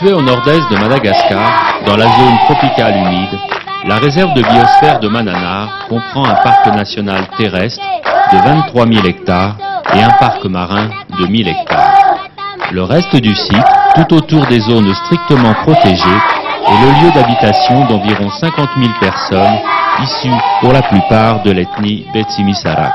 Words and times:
Située 0.00 0.14
au 0.14 0.22
nord-est 0.22 0.66
de 0.70 0.78
Madagascar, 0.78 1.82
dans 1.84 1.94
la 1.94 2.06
zone 2.06 2.38
tropicale 2.46 2.96
humide, 2.96 3.38
la 3.84 3.96
réserve 3.96 4.32
de 4.32 4.40
biosphère 4.40 4.98
de 4.98 5.08
Mananar 5.08 5.86
comprend 5.90 6.24
un 6.24 6.36
parc 6.36 6.66
national 6.68 7.26
terrestre 7.36 7.84
de 8.32 8.38
23 8.38 8.86
000 8.86 9.06
hectares 9.06 9.56
et 9.94 10.02
un 10.02 10.08
parc 10.18 10.42
marin 10.46 10.88
de 11.18 11.26
1000 11.26 11.48
hectares. 11.48 12.30
Le 12.72 12.82
reste 12.82 13.14
du 13.16 13.34
site, 13.34 13.62
tout 13.94 14.14
autour 14.14 14.46
des 14.46 14.60
zones 14.60 14.90
strictement 15.04 15.52
protégées, 15.64 16.20
est 16.66 16.82
le 16.82 17.04
lieu 17.04 17.12
d'habitation 17.12 17.84
d'environ 17.84 18.30
50 18.30 18.70
000 18.78 18.92
personnes, 19.00 19.58
issues 20.02 20.40
pour 20.62 20.72
la 20.72 20.80
plupart 20.80 21.42
de 21.42 21.50
l'ethnie 21.50 22.06
Betsimisarak. 22.14 22.94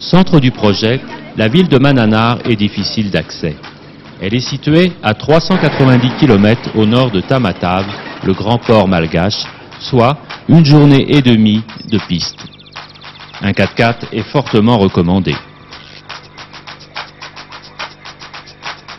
Centre 0.00 0.40
du 0.40 0.50
projet, 0.50 1.00
la 1.36 1.46
ville 1.46 1.68
de 1.68 1.78
Mananar 1.78 2.38
est 2.44 2.56
difficile 2.56 3.08
d'accès. 3.12 3.54
Elle 4.20 4.34
est 4.34 4.40
située 4.40 4.92
à 5.02 5.14
390 5.14 6.16
km 6.18 6.70
au 6.74 6.86
nord 6.86 7.10
de 7.10 7.20
Tamatave, 7.20 7.86
le 8.24 8.32
grand 8.32 8.58
port 8.58 8.88
malgache, 8.88 9.44
soit 9.78 10.18
une 10.48 10.64
journée 10.64 11.06
et 11.16 11.22
demie 11.22 11.62
de 11.88 11.98
piste. 12.08 12.38
Un 13.40 13.52
4x4 13.52 14.12
est 14.12 14.22
fortement 14.22 14.78
recommandé. 14.78 15.36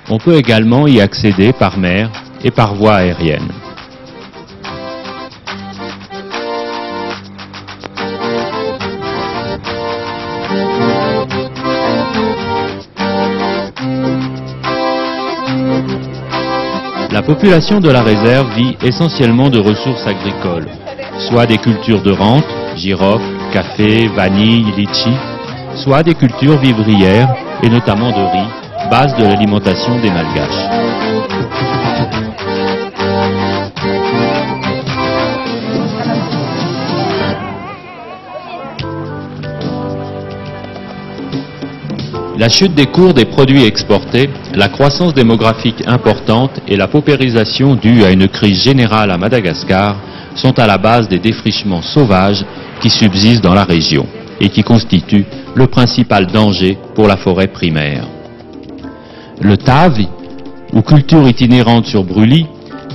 On 0.09 0.17
peut 0.17 0.37
également 0.37 0.87
y 0.87 1.01
accéder 1.01 1.51
par 1.51 1.77
mer 1.77 2.09
et 2.43 2.51
par 2.51 2.73
voie 2.73 2.95
aérienne. 2.95 3.49
La 17.19 17.25
population 17.25 17.81
de 17.81 17.89
la 17.89 18.01
réserve 18.01 18.47
vit 18.55 18.77
essentiellement 18.81 19.49
de 19.49 19.59
ressources 19.59 20.07
agricoles, 20.07 20.69
soit 21.27 21.45
des 21.45 21.57
cultures 21.57 22.01
de 22.01 22.13
rente, 22.13 22.47
girofle, 22.77 23.35
café, 23.51 24.07
vanille, 24.07 24.71
litchi, 24.77 25.11
soit 25.75 26.01
des 26.01 26.13
cultures 26.13 26.57
vivrières 26.59 27.27
et 27.61 27.67
notamment 27.67 28.11
de 28.11 28.23
riz, 28.31 28.89
base 28.89 29.13
de 29.17 29.23
l'alimentation 29.23 29.99
des 29.99 30.09
Malgaches. 30.09 30.63
La 42.39 42.47
chute 42.47 42.73
des 42.73 42.85
cours 42.85 43.13
des 43.13 43.25
produits 43.25 43.65
exportés, 43.65 44.29
la 44.55 44.69
croissance 44.69 45.13
démographique 45.13 45.83
importante 45.85 46.61
et 46.69 46.77
la 46.77 46.87
paupérisation 46.87 47.75
due 47.75 48.05
à 48.05 48.11
une 48.11 48.29
crise 48.29 48.63
générale 48.63 49.11
à 49.11 49.17
Madagascar 49.17 49.97
sont 50.35 50.57
à 50.57 50.65
la 50.65 50.77
base 50.77 51.09
des 51.09 51.19
défrichements 51.19 51.81
sauvages 51.81 52.45
qui 52.79 52.89
subsistent 52.89 53.43
dans 53.43 53.53
la 53.53 53.65
région 53.65 54.07
et 54.39 54.47
qui 54.47 54.63
constituent 54.63 55.25
le 55.53 55.67
principal 55.67 56.27
danger 56.27 56.77
pour 56.95 57.09
la 57.09 57.17
forêt 57.17 57.47
primaire. 57.47 58.07
Le 59.41 59.57
TAVI, 59.57 60.07
ou 60.71 60.81
culture 60.81 61.27
itinérante 61.27 61.87
sur 61.87 62.05
brûlis, 62.05 62.45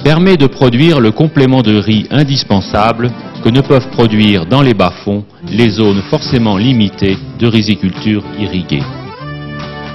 permet 0.02 0.38
de 0.38 0.46
produire 0.46 1.00
le 1.00 1.10
complément 1.10 1.60
de 1.60 1.76
riz 1.76 2.06
indispensable 2.10 3.10
que 3.42 3.50
ne 3.50 3.60
peuvent 3.60 3.90
produire 3.90 4.46
dans 4.46 4.62
les 4.62 4.72
bas-fonds 4.72 5.26
les 5.52 5.68
zones 5.68 6.00
forcément 6.08 6.56
limitées 6.56 7.18
de 7.38 7.46
riziculture 7.46 8.24
irriguée. 8.40 8.80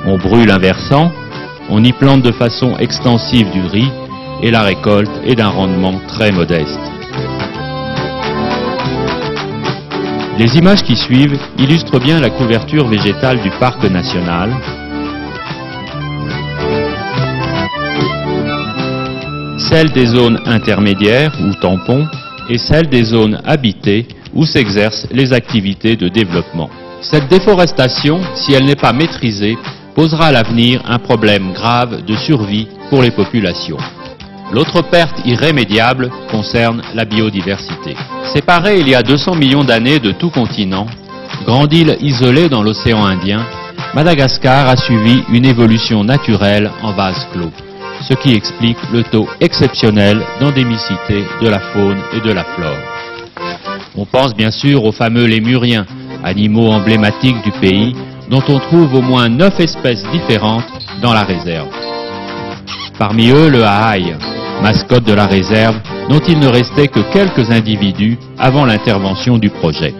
On 0.05 0.17
brûle 0.17 0.49
un 0.51 0.59
versant, 0.59 1.11
on 1.69 1.83
y 1.83 1.91
plante 1.91 2.21
de 2.21 2.31
façon 2.31 2.77
extensive 2.77 3.51
du 3.51 3.61
riz 3.61 3.91
et 4.41 4.51
la 4.51 4.61
récolte 4.61 5.11
est 5.25 5.35
d'un 5.35 5.49
rendement 5.49 5.99
très 6.07 6.31
modeste. 6.31 6.79
Les 10.37 10.57
images 10.57 10.83
qui 10.83 10.95
suivent 10.95 11.37
illustrent 11.57 11.99
bien 11.99 12.21
la 12.21 12.29
couverture 12.29 12.87
végétale 12.87 13.41
du 13.41 13.49
parc 13.59 13.83
national. 13.83 14.49
Celle 19.57 19.91
des 19.91 20.05
zones 20.05 20.39
intermédiaires 20.45 21.33
ou 21.41 21.53
tampons 21.55 22.07
et 22.49 22.57
celle 22.57 22.87
des 22.87 23.03
zones 23.03 23.41
habitées 23.45 24.07
où 24.33 24.45
s'exercent 24.45 25.07
les 25.11 25.33
activités 25.33 25.97
de 25.97 26.07
développement. 26.07 26.69
Cette 27.01 27.27
déforestation, 27.27 28.21
si 28.35 28.53
elle 28.53 28.65
n'est 28.65 28.75
pas 28.75 28.93
maîtrisée, 28.93 29.57
posera 29.99 30.27
à 30.27 30.31
l'avenir 30.31 30.81
un 30.85 30.97
problème 30.97 31.51
grave 31.51 32.05
de 32.05 32.15
survie 32.15 32.69
pour 32.89 33.01
les 33.01 33.11
populations. 33.11 33.75
L'autre 34.53 34.81
perte 34.81 35.19
irrémédiable 35.25 36.09
concerne 36.31 36.81
la 36.95 37.03
biodiversité. 37.03 37.97
Séparée 38.33 38.79
il 38.79 38.87
y 38.87 38.95
a 38.95 39.03
200 39.03 39.35
millions 39.35 39.65
d'années 39.65 39.99
de 39.99 40.13
tout 40.13 40.29
continent, 40.29 40.85
grande 41.45 41.73
île 41.73 41.97
isolée 41.99 42.47
dans 42.47 42.63
l'océan 42.63 43.03
Indien, 43.03 43.45
Madagascar 43.93 44.69
a 44.69 44.77
suivi 44.77 45.21
une 45.33 45.43
évolution 45.43 46.05
naturelle 46.05 46.71
en 46.81 46.93
vase 46.93 47.27
clos, 47.33 47.51
ce 48.07 48.13
qui 48.13 48.35
explique 48.35 48.79
le 48.93 49.03
taux 49.03 49.27
exceptionnel 49.41 50.21
d'endémicité 50.39 51.25
de 51.41 51.49
la 51.49 51.59
faune 51.59 51.99
et 52.15 52.21
de 52.21 52.31
la 52.31 52.45
flore. 52.45 52.79
On 53.97 54.05
pense 54.05 54.33
bien 54.33 54.51
sûr 54.51 54.85
aux 54.85 54.93
fameux 54.93 55.25
lémuriens, 55.25 55.85
animaux 56.23 56.71
emblématiques 56.71 57.43
du 57.43 57.51
pays, 57.51 57.93
dont 58.29 58.43
on 58.47 58.59
trouve 58.59 58.93
au 58.95 59.01
moins 59.01 59.29
neuf 59.29 59.59
espèces 59.59 60.03
différentes 60.11 60.65
dans 61.01 61.13
la 61.13 61.23
réserve. 61.23 61.67
Parmi 62.97 63.29
eux, 63.29 63.49
le 63.49 63.63
haï, 63.63 64.15
mascotte 64.61 65.05
de 65.05 65.13
la 65.13 65.25
réserve, 65.25 65.77
dont 66.09 66.19
il 66.27 66.39
ne 66.39 66.47
restait 66.47 66.87
que 66.87 66.99
quelques 67.13 67.49
individus 67.49 68.17
avant 68.37 68.65
l'intervention 68.65 69.37
du 69.37 69.49
projet. 69.49 69.93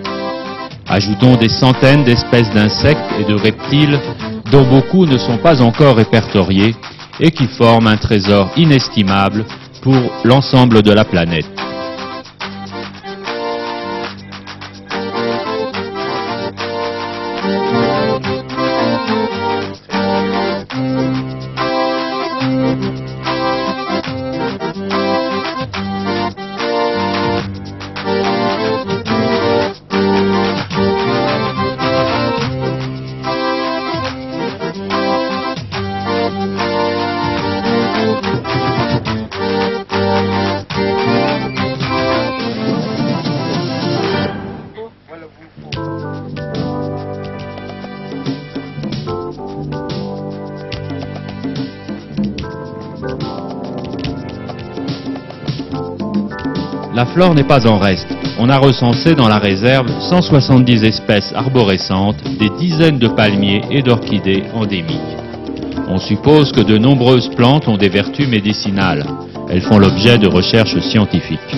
Ajoutons 0.87 1.35
des 1.35 1.49
centaines 1.49 2.03
d'espèces 2.03 2.51
d'insectes 2.51 3.13
et 3.19 3.23
de 3.23 3.35
reptiles 3.35 3.99
dont 4.51 4.63
beaucoup 4.63 5.05
ne 5.05 5.17
sont 5.17 5.37
pas 5.37 5.61
encore 5.61 5.95
répertoriés 5.95 6.75
et 7.19 7.31
qui 7.31 7.47
forment 7.47 7.87
un 7.87 7.97
trésor 7.97 8.49
inestimable 8.57 9.45
pour 9.81 9.95
l'ensemble 10.23 10.81
de 10.81 10.91
la 10.91 11.05
planète. 11.05 11.45
La 56.99 57.05
flore 57.05 57.33
n'est 57.33 57.45
pas 57.45 57.65
en 57.65 57.77
reste. 57.77 58.09
On 58.39 58.49
a 58.49 58.57
recensé 58.57 59.15
dans 59.15 59.29
la 59.29 59.39
réserve 59.39 59.87
170 60.01 60.83
espèces 60.83 61.31
arborescentes, 61.33 62.21
des 62.37 62.49
dizaines 62.59 62.99
de 62.99 63.07
palmiers 63.07 63.61
et 63.71 63.81
d'orchidées 63.81 64.43
endémiques. 64.53 65.15
On 65.87 65.97
suppose 65.97 66.51
que 66.51 66.59
de 66.59 66.77
nombreuses 66.77 67.29
plantes 67.37 67.69
ont 67.69 67.77
des 67.77 67.87
vertus 67.87 68.27
médicinales. 68.27 69.05
Elles 69.49 69.61
font 69.61 69.77
l'objet 69.77 70.17
de 70.17 70.27
recherches 70.27 70.77
scientifiques. 70.89 71.55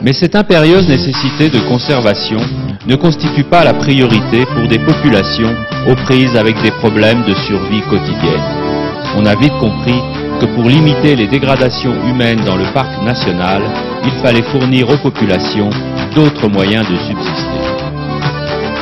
Mais 0.00 0.14
cette 0.14 0.34
impérieuse 0.34 0.88
nécessité 0.88 1.50
de 1.50 1.68
conservation 1.68 2.40
ne 2.86 2.96
constitue 2.96 3.44
pas 3.44 3.64
la 3.64 3.74
priorité 3.74 4.46
pour 4.46 4.66
des 4.66 4.78
populations 4.78 5.54
aux 5.86 5.96
prises 6.06 6.36
avec 6.38 6.56
des 6.62 6.70
problèmes 6.70 7.22
de 7.24 7.34
survie 7.34 7.82
quotidienne. 7.82 8.60
On 9.18 9.26
a 9.26 9.34
vite 9.34 9.58
compris 9.60 10.00
que 10.40 10.46
pour 10.46 10.64
limiter 10.64 11.16
les 11.16 11.26
dégradations 11.26 11.94
humaines 12.08 12.42
dans 12.44 12.56
le 12.56 12.64
parc 12.72 13.02
national, 13.02 13.62
il 14.04 14.12
fallait 14.22 14.42
fournir 14.42 14.88
aux 14.88 14.96
populations 14.96 15.70
d'autres 16.14 16.48
moyens 16.48 16.88
de 16.88 16.96
subsister. 16.96 17.60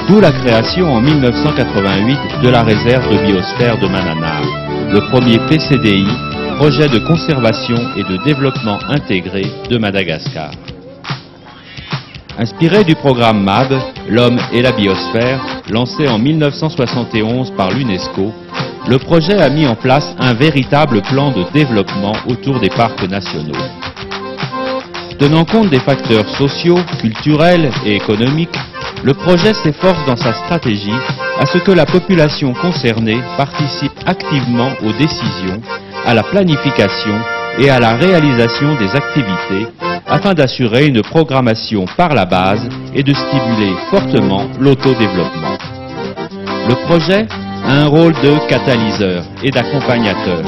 D'où 0.09 0.21
la 0.21 0.33
création 0.33 0.93
en 0.93 1.01
1988 1.01 2.19
de 2.43 2.49
la 2.49 2.63
réserve 2.63 3.11
de 3.11 3.27
biosphère 3.27 3.79
de 3.79 3.89
Mananar, 3.89 4.43
le 4.93 5.01
premier 5.11 5.39
PCDI, 5.49 6.07
projet 6.57 6.89
de 6.89 6.99
conservation 7.01 7.79
et 7.97 8.05
de 8.05 8.17
développement 8.25 8.79
intégré 8.89 9.43
de 9.69 9.79
Madagascar. 9.79 10.51
Inspiré 12.39 12.85
du 12.85 12.95
programme 12.95 13.43
MAB, 13.43 13.73
L'homme 14.09 14.39
et 14.53 14.63
la 14.63 14.73
biosphère, 14.73 15.41
lancé 15.69 16.09
en 16.09 16.19
1971 16.19 17.51
par 17.57 17.71
l'UNESCO, 17.73 18.33
le 18.89 18.99
projet 18.99 19.39
a 19.39 19.51
mis 19.51 19.67
en 19.67 19.75
place 19.75 20.15
un 20.19 20.33
véritable 20.33 21.03
plan 21.03 21.31
de 21.31 21.45
développement 21.53 22.15
autour 22.27 22.59
des 22.59 22.71
parcs 22.71 23.07
nationaux. 23.07 23.53
Tenant 25.19 25.45
compte 25.45 25.69
des 25.69 25.81
facteurs 25.81 26.29
sociaux, 26.37 26.79
culturels 27.01 27.71
et 27.85 27.97
économiques, 27.97 28.59
le 29.05 29.13
projet 29.13 29.53
s'efforce 29.53 30.05
dans 30.07 30.17
sa 30.17 30.33
stratégie 30.33 31.01
à 31.39 31.45
ce 31.45 31.59
que 31.59 31.71
la 31.71 31.85
population 31.85 32.55
concernée 32.55 33.21
participe 33.37 33.93
activement 34.07 34.71
aux 34.83 34.93
décisions, 34.93 35.61
à 36.07 36.15
la 36.15 36.23
planification 36.23 37.15
et 37.59 37.69
à 37.69 37.81
la 37.81 37.95
réalisation 37.95 38.75
des 38.77 38.97
activités 38.97 39.67
afin 40.07 40.33
d'assurer 40.33 40.87
une 40.87 41.03
programmation 41.03 41.85
par 41.97 42.15
la 42.15 42.25
base 42.25 42.67
et 42.95 43.03
de 43.03 43.13
stimuler 43.13 43.73
fortement 43.91 44.47
l'autodéveloppement. 44.59 45.59
Le 46.69 46.75
projet 46.87 47.27
un 47.67 47.87
rôle 47.87 48.13
de 48.15 48.49
catalyseur 48.49 49.25
et 49.43 49.51
d'accompagnateur. 49.51 50.43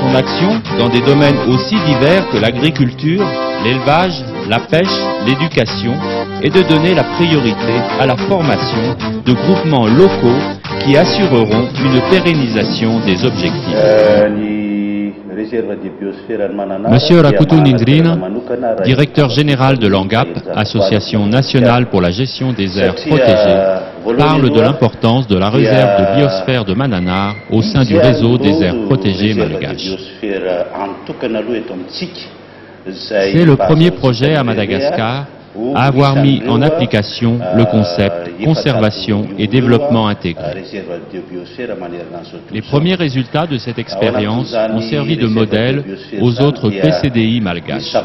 Son 0.00 0.14
action, 0.14 0.60
dans 0.78 0.88
des 0.88 1.00
domaines 1.00 1.38
aussi 1.48 1.76
divers 1.86 2.28
que 2.30 2.38
l'agriculture, 2.38 3.24
l'élevage, 3.64 4.22
la 4.48 4.60
pêche, 4.60 4.86
l'éducation, 5.26 5.94
est 6.42 6.54
de 6.54 6.62
donner 6.62 6.94
la 6.94 7.04
priorité 7.04 7.74
à 7.98 8.06
la 8.06 8.16
formation 8.16 8.96
de 9.24 9.32
groupements 9.32 9.86
locaux 9.86 10.40
qui 10.84 10.96
assureront 10.96 11.66
une 11.84 12.00
pérennisation 12.10 13.00
des 13.00 13.24
objectifs. 13.24 13.76
Monsieur 16.90 17.20
Rakutu 17.20 17.56
Nindrina, 17.56 18.16
directeur 18.84 19.28
général 19.30 19.78
de 19.78 19.86
l'ANGAP, 19.86 20.28
Association 20.54 21.26
nationale 21.26 21.86
pour 21.86 22.00
la 22.00 22.10
gestion 22.10 22.52
des 22.52 22.78
aires 22.78 22.94
protégées, 22.94 23.60
parle 24.14 24.50
de 24.50 24.60
l'importance 24.60 25.26
de 25.26 25.36
la 25.36 25.50
réserve 25.50 26.00
de 26.00 26.16
biosphère 26.16 26.64
de 26.64 26.74
Mananar 26.74 27.34
au 27.50 27.62
sein 27.62 27.84
du 27.84 27.96
réseau 27.96 28.38
des 28.38 28.62
aires 28.62 28.82
protégées 28.86 29.34
malgaches. 29.34 29.90
C'est 32.92 33.44
le 33.44 33.56
premier 33.56 33.90
projet 33.90 34.36
à 34.36 34.44
Madagascar 34.44 35.26
à 35.74 35.86
avoir 35.86 36.16
mis 36.16 36.42
en 36.46 36.60
application 36.62 37.38
le 37.56 37.64
concept 37.64 38.26
conservation 38.44 39.26
et 39.38 39.46
développement 39.46 40.08
intégré. 40.08 40.62
Les 42.52 42.62
premiers 42.62 42.94
résultats 42.94 43.46
de 43.46 43.58
cette 43.58 43.78
expérience 43.78 44.54
ont 44.54 44.80
servi 44.80 45.16
de 45.16 45.26
modèle 45.26 45.82
aux 46.20 46.40
autres 46.40 46.70
PCDI 46.70 47.40
malgaches. 47.40 47.96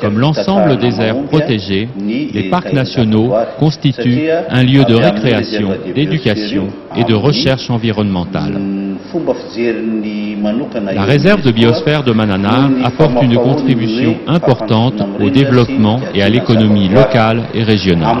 Comme 0.00 0.18
l'ensemble 0.18 0.78
des 0.78 1.00
aires 1.00 1.22
protégées, 1.24 1.88
les 1.98 2.48
parcs 2.50 2.72
nationaux 2.72 3.32
constituent 3.58 4.30
un 4.48 4.62
lieu 4.62 4.84
de 4.84 4.94
récréation, 4.94 5.70
d'éducation 5.94 6.68
et 6.96 7.04
de 7.04 7.14
recherche 7.14 7.68
environnementale. 7.68 8.58
La 10.94 11.04
réserve 11.04 11.42
de 11.42 11.50
biosphère 11.50 12.02
de 12.02 12.12
Mananar 12.12 12.70
apporte 12.84 13.22
une 13.22 13.36
contribution 13.36 14.16
importante 14.26 15.02
au 15.20 15.28
développement 15.28 16.00
et 16.14 16.22
à 16.22 16.28
l'économie 16.28 16.88
locale 16.88 17.44
et 17.54 17.62
régionale. 17.62 18.18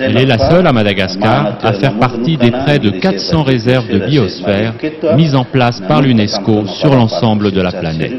Elle 0.00 0.16
est 0.16 0.26
la 0.26 0.38
seule 0.50 0.66
à 0.66 0.72
Madagascar 0.72 1.58
à 1.62 1.72
faire 1.74 1.94
partie 1.98 2.36
des 2.38 2.50
près 2.50 2.78
de 2.78 2.90
400 2.90 3.42
réserves 3.42 3.88
de 3.88 3.98
biosphère 3.98 4.74
mises 5.16 5.34
en 5.34 5.44
place 5.44 5.80
par 5.86 6.00
l'UNESCO 6.00 6.66
sur 6.66 6.94
l'ensemble 6.94 7.52
de 7.52 7.60
la 7.60 7.70
planète. 7.70 8.12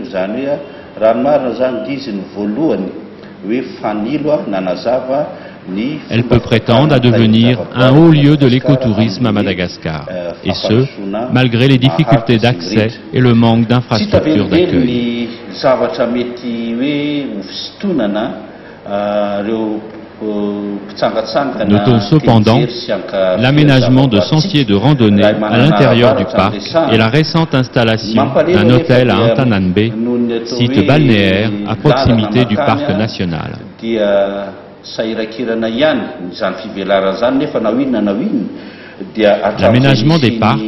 Elle 6.09 6.23
peut 6.23 6.39
prétendre 6.39 6.93
à 6.93 6.99
devenir 6.99 7.59
un 7.75 7.95
haut 7.95 8.11
lieu 8.11 8.37
de 8.37 8.45
l'écotourisme 8.47 9.25
à 9.25 9.31
Madagascar, 9.31 10.05
et 10.43 10.53
ce, 10.53 10.85
malgré 11.31 11.67
les 11.67 11.77
difficultés 11.79 12.37
d'accès 12.37 12.89
et 13.13 13.19
le 13.19 13.33
manque 13.33 13.67
d'infrastructures 13.67 14.47
d'accueil. 14.47 15.29
Notons 21.67 21.99
cependant 21.99 22.59
l'aménagement 23.39 24.07
de 24.07 24.19
sentiers 24.19 24.65
de 24.65 24.75
randonnée 24.75 25.23
à 25.23 25.57
l'intérieur 25.57 26.15
du 26.15 26.25
parc 26.25 26.55
et 26.91 26.97
la 26.97 27.07
récente 27.07 27.55
installation 27.55 28.27
d'un 28.53 28.69
hôtel 28.69 29.09
à 29.09 29.19
Antananbe, 29.19 29.79
site 30.45 30.85
balnéaire 30.85 31.49
à 31.67 31.75
proximité 31.75 32.45
du 32.45 32.55
parc 32.55 32.87
national. 32.89 33.53
L'aménagement 39.59 40.19
des 40.19 40.31
parcs 40.31 40.59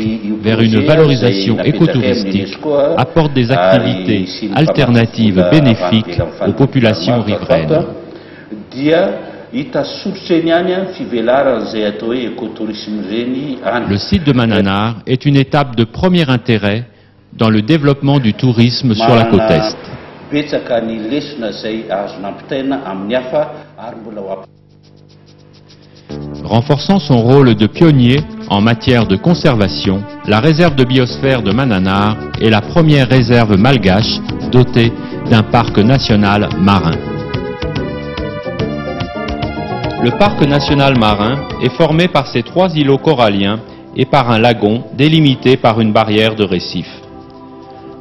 vers 0.42 0.62
une 0.62 0.80
valorisation 0.80 1.60
écotouristique 1.64 2.58
apporte 2.98 3.34
des 3.34 3.52
activités 3.52 4.26
alternatives 4.56 5.46
bénéfiques 5.52 6.20
aux 6.48 6.54
populations 6.54 7.22
riveraines. 7.22 7.86
Le 9.54 9.62
site 13.98 14.24
de 14.24 14.34
Mananar 14.34 14.96
est 15.06 15.28
une 15.28 15.36
étape 15.36 15.76
de 15.76 15.84
premier 15.84 16.28
intérêt 16.28 16.88
dans 17.34 17.52
le 17.52 17.62
développement 17.62 18.18
du 18.18 18.34
tourisme 18.34 18.96
sur 18.96 19.14
la 19.14 19.26
côte 19.26 19.52
Est. 19.52 19.78
Renforçant 26.44 26.98
son 26.98 27.22
rôle 27.22 27.54
de 27.54 27.68
pionnier 27.68 28.22
en 28.50 28.60
matière 28.60 29.06
de 29.06 29.18
conservation, 29.18 30.02
la 30.26 30.40
réserve 30.40 30.76
de 30.76 30.84
biosphère 30.84 31.44
de 31.44 31.52
Mananar 31.52 32.18
est 32.42 32.50
la 32.50 32.62
première 32.62 33.08
réserve 33.08 33.56
malgache 33.56 34.20
dotée 34.52 34.92
d'un 35.30 35.44
parc 35.44 35.78
national 35.78 36.50
marin. 36.58 37.13
Le 40.04 40.12
parc 40.12 40.42
national 40.42 41.00
marin 41.00 41.48
est 41.62 41.72
formé 41.78 42.10
par 42.10 42.28
ces 42.28 42.44
trois 42.44 42.68
îlots 42.76 42.98
coralliens 42.98 43.62
et 43.96 44.04
par 44.04 44.30
un 44.30 44.38
lagon 44.38 44.84
délimité 44.98 45.56
par 45.56 45.80
une 45.80 45.94
barrière 45.94 46.36
de 46.36 46.44
récifs. 46.44 47.00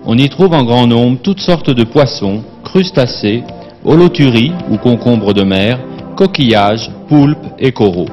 On 0.04 0.18
y 0.18 0.28
trouve 0.28 0.52
en 0.52 0.64
grand 0.64 0.88
nombre 0.88 1.20
toutes 1.22 1.38
sortes 1.38 1.70
de 1.70 1.84
poissons, 1.84 2.42
crustacés, 2.64 3.44
holoturies 3.84 4.52
ou 4.68 4.78
concombres 4.78 5.32
de 5.32 5.44
mer, 5.44 5.78
coquillages, 6.16 6.90
poulpes 7.08 7.46
et 7.60 7.70
coraux. 7.70 8.10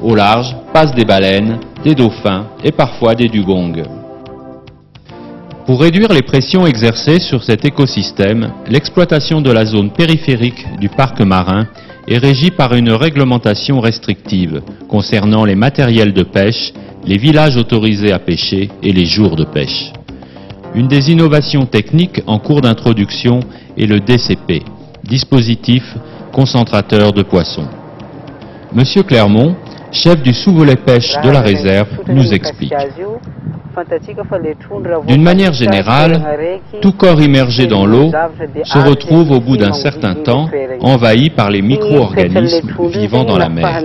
Au 0.00 0.14
large 0.14 0.54
passent 0.72 0.94
des 0.94 1.04
baleines, 1.04 1.58
des 1.82 1.96
dauphins 1.96 2.46
et 2.62 2.70
parfois 2.70 3.16
des 3.16 3.26
dugongs. 3.26 3.82
Pour 5.66 5.80
réduire 5.80 6.12
les 6.12 6.22
pressions 6.22 6.68
exercées 6.68 7.18
sur 7.18 7.42
cet 7.42 7.64
écosystème, 7.64 8.52
l'exploitation 8.68 9.40
de 9.40 9.50
la 9.50 9.64
zone 9.64 9.90
périphérique 9.90 10.64
du 10.78 10.88
parc 10.88 11.20
marin 11.20 11.66
est 12.08 12.18
régie 12.18 12.50
par 12.50 12.74
une 12.74 12.90
réglementation 12.90 13.80
restrictive 13.80 14.62
concernant 14.88 15.44
les 15.44 15.54
matériels 15.54 16.12
de 16.12 16.22
pêche, 16.22 16.72
les 17.04 17.18
villages 17.18 17.56
autorisés 17.56 18.12
à 18.12 18.18
pêcher 18.18 18.70
et 18.82 18.92
les 18.92 19.04
jours 19.04 19.36
de 19.36 19.44
pêche. 19.44 19.92
Une 20.74 20.88
des 20.88 21.10
innovations 21.10 21.66
techniques 21.66 22.22
en 22.26 22.38
cours 22.38 22.60
d'introduction 22.60 23.40
est 23.76 23.86
le 23.86 24.00
DCP, 24.00 24.62
dispositif 25.04 25.82
concentrateur 26.32 27.12
de 27.12 27.22
poissons. 27.22 27.68
Monsieur 28.72 29.02
Clermont, 29.02 29.56
chef 29.92 30.22
du 30.22 30.32
sous-volet 30.32 30.76
pêche 30.76 31.14
de 31.24 31.30
la 31.30 31.40
réserve, 31.40 31.88
nous 32.08 32.32
explique. 32.32 32.72
D'une 35.06 35.22
manière 35.22 35.52
générale, 35.52 36.22
tout 36.80 36.92
corps 36.92 37.20
immergé 37.20 37.66
dans 37.66 37.86
l'eau 37.86 38.10
se 38.64 38.78
retrouve 38.78 39.30
au 39.32 39.40
bout 39.40 39.56
d'un 39.56 39.72
certain 39.72 40.14
temps 40.14 40.48
envahi 40.80 41.30
par 41.30 41.50
les 41.50 41.62
micro-organismes 41.62 42.70
vivant 42.88 43.24
dans 43.24 43.38
la 43.38 43.48
mer. 43.48 43.82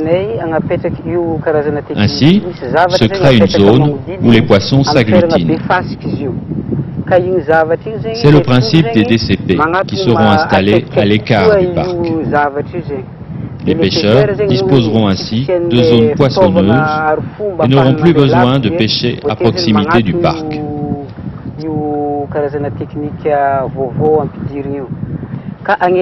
Ainsi, 1.96 2.44
se 2.90 3.06
crée 3.06 3.38
une 3.38 3.48
zone 3.48 3.98
où 4.22 4.32
les 4.32 4.42
poissons 4.42 4.84
s'agglutinent. 4.84 5.58
C'est 8.14 8.32
le 8.32 8.42
principe 8.42 8.86
des 8.94 9.04
DCP 9.04 9.58
qui 9.88 9.98
seront 9.98 10.18
installés 10.30 10.86
à 10.96 11.06
l'écart 11.06 11.60
du 11.60 11.68
parc. 11.68 11.96
Les 13.66 13.76
pêcheurs 13.76 14.28
disposeront 14.48 15.08
ainsi 15.08 15.48
de 15.70 15.84
zones 15.84 16.16
poissonneuses 16.16 16.76
et 17.64 17.68
n'auront 17.68 17.94
plus 17.96 18.14
besoin 18.14 18.60
de 18.60 18.70
pêcher 18.70 19.20
à 19.30 19.36
proximité 19.36 20.02
du 20.02 20.14
parc. 20.14 20.60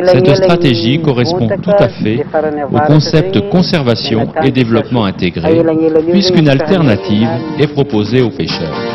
Cette 0.06 0.36
stratégie 0.36 1.02
correspond 1.02 1.48
tout 1.48 1.70
à 1.78 1.90
fait 1.90 2.26
au 2.72 2.80
concept 2.88 3.36
de 3.36 3.40
conservation 3.42 4.28
et 4.44 4.52
développement 4.52 5.06
intégré, 5.06 5.62
puisqu'une 6.10 6.50
alternative 6.50 7.28
est 7.60 7.68
proposée 7.68 8.22
aux 8.22 8.32
pêcheurs. 8.32 8.91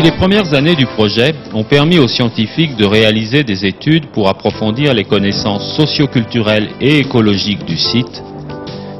Si 0.00 0.06
les 0.06 0.12
premières 0.12 0.54
années 0.54 0.76
du 0.76 0.86
projet 0.86 1.34
ont 1.52 1.62
permis 1.62 1.98
aux 1.98 2.08
scientifiques 2.08 2.74
de 2.74 2.86
réaliser 2.86 3.44
des 3.44 3.66
études 3.66 4.06
pour 4.06 4.30
approfondir 4.30 4.94
les 4.94 5.04
connaissances 5.04 5.76
socioculturelles 5.76 6.70
et 6.80 7.00
écologiques 7.00 7.66
du 7.66 7.76
site, 7.76 8.22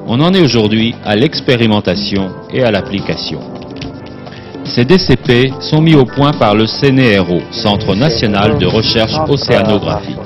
on 0.07 0.21
en 0.21 0.35
est 0.35 0.42
aujourd'hui 0.42 0.95
à 1.02 1.16
l'expérimentation 1.16 2.28
et 2.52 2.62
à 2.62 2.71
l'application. 2.71 3.40
Ces 4.66 4.85
DCP 4.85 5.54
sont 5.61 5.80
mis 5.80 5.95
au 5.95 6.04
point 6.04 6.33
par 6.33 6.54
le 6.54 6.66
CNERO, 6.66 7.40
Centre 7.50 7.95
national 7.95 8.59
de 8.59 8.66
recherche 8.66 9.16
océanographique. 9.26 10.19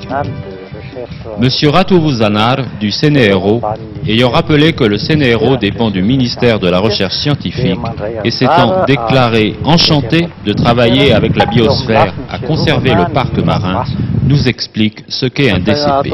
Monsieur 1.39 1.69
Ratourouzanar 1.69 2.57
du 2.79 2.91
CNERO, 2.91 3.61
ayant 4.07 4.29
rappelé 4.29 4.73
que 4.73 4.83
le 4.83 4.97
CNERO 4.97 5.57
dépend 5.57 5.91
du 5.91 6.01
ministère 6.01 6.59
de 6.59 6.69
la 6.69 6.79
Recherche 6.79 7.15
scientifique 7.15 7.79
et 8.23 8.31
s'étant 8.31 8.85
déclaré 8.85 9.55
enchanté 9.63 10.27
de 10.45 10.53
travailler 10.53 11.13
avec 11.13 11.35
la 11.35 11.45
biosphère 11.45 12.13
à 12.29 12.39
conserver 12.39 12.93
le 12.93 13.11
parc 13.13 13.37
marin, 13.39 13.83
nous 14.27 14.47
explique 14.47 15.03
ce 15.07 15.25
qu'est 15.27 15.51
un 15.51 15.59
DCP. 15.59 16.13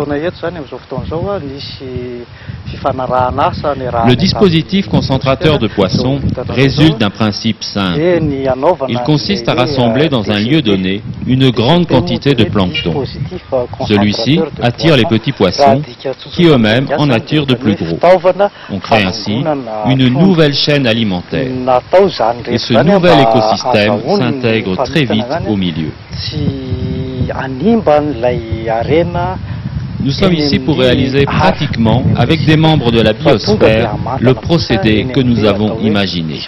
Le 4.07 4.15
dispositif 4.15 4.87
concentrateur 4.87 5.59
de 5.59 5.67
poissons 5.67 6.19
résulte 6.49 6.97
d'un 6.97 7.09
principe 7.09 7.63
simple. 7.63 7.99
Il 8.87 8.99
consiste 8.99 9.47
à 9.49 9.53
rassembler 9.53 10.09
dans 10.09 10.29
un 10.31 10.39
lieu 10.39 10.61
donné 10.61 11.01
une 11.27 11.49
grande 11.51 11.87
quantité 11.87 12.33
de 12.33 12.45
plancton. 12.45 13.03
Celui-ci 13.87 14.39
attire 14.61 14.97
les 14.97 15.00
petits 15.05 15.31
poissons 15.31 15.81
qui 16.31 16.45
eux-mêmes 16.45 16.87
en 16.97 17.09
attirent 17.09 17.45
de 17.45 17.55
plus 17.55 17.75
gros. 17.75 17.99
On 18.69 18.79
crée 18.79 19.03
ainsi 19.03 19.43
une 19.87 20.07
nouvelle 20.09 20.53
chaîne 20.53 20.87
alimentaire. 20.87 21.47
Et 22.47 22.57
ce 22.57 22.73
nouvel 22.73 23.19
écosystème 23.21 23.99
s'intègre 24.17 24.83
très 24.83 25.05
vite 25.05 25.25
au 25.47 25.55
milieu. 25.55 25.91
Nous 30.03 30.11
sommes 30.11 30.33
ici 30.33 30.57
pour 30.57 30.79
réaliser 30.79 31.25
pratiquement, 31.25 32.03
avec 32.15 32.43
des 32.45 32.57
membres 32.57 32.91
de 32.91 33.01
la 33.01 33.13
biosphère, 33.13 33.95
le 34.19 34.33
procédé 34.33 35.05
que 35.13 35.19
nous 35.19 35.45
avons 35.45 35.77
imaginé. 35.79 36.39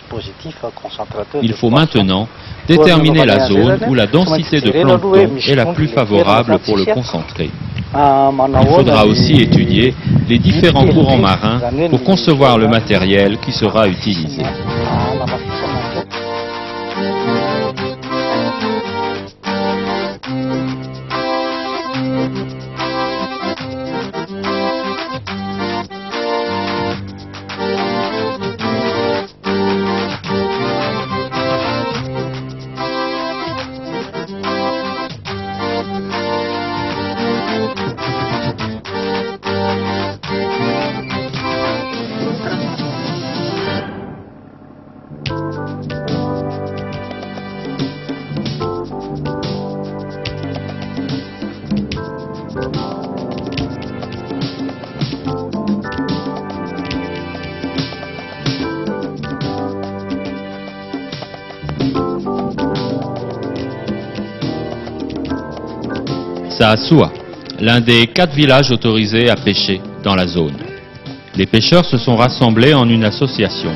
Il 1.41 1.53
faut 1.53 1.69
maintenant 1.69 2.27
déterminer 2.67 3.25
la 3.25 3.47
zone 3.47 3.79
où 3.87 3.93
la 3.93 4.07
densité 4.07 4.59
de 4.59 4.71
plancton 4.71 5.13
est 5.47 5.55
la 5.55 5.67
plus 5.67 5.87
favorable 5.87 6.57
pour 6.65 6.77
le 6.77 6.85
concentrer. 6.85 7.51
Il 7.95 8.67
faudra 8.75 9.05
aussi 9.05 9.33
étudier 9.33 9.93
les 10.27 10.39
différents 10.39 10.87
courants 10.87 11.17
marins 11.17 11.59
pour 11.89 12.03
concevoir 12.03 12.57
le 12.57 12.67
matériel 12.67 13.37
qui 13.39 13.51
sera 13.51 13.87
utilisé. 13.87 14.41
Saasua, 66.63 67.11
l'un 67.59 67.81
des 67.81 68.07
quatre 68.07 68.33
villages 68.33 68.71
autorisés 68.71 69.29
à 69.29 69.35
pêcher 69.35 69.81
dans 70.01 70.15
la 70.15 70.25
zone. 70.25 70.55
Les 71.35 71.45
pêcheurs 71.45 71.83
se 71.83 71.97
sont 71.97 72.15
rassemblés 72.15 72.73
en 72.73 72.87
une 72.87 73.03
association. 73.03 73.71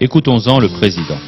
Écoutons-en 0.00 0.58
le 0.58 0.68
président. 0.68 1.20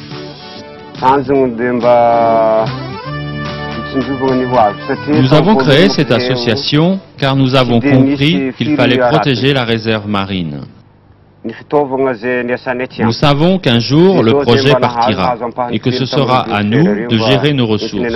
Nous 5.07 5.33
avons 5.33 5.55
créé 5.55 5.87
cette 5.87 6.11
association 6.11 6.99
car 7.17 7.37
nous 7.37 7.55
avons 7.55 7.79
compris 7.79 8.51
qu'il 8.57 8.75
fallait 8.75 8.97
protéger 8.97 9.53
la 9.53 9.63
réserve 9.63 10.09
marine. 10.09 10.59
Nous 12.99 13.11
savons 13.13 13.59
qu'un 13.59 13.79
jour 13.79 14.23
le 14.23 14.33
projet 14.33 14.73
partira 14.73 15.37
et 15.71 15.79
que 15.79 15.91
ce 15.91 16.05
sera 16.05 16.41
à 16.53 16.63
nous 16.63 17.07
de 17.07 17.17
gérer 17.17 17.53
nos 17.53 17.65
ressources. 17.65 18.13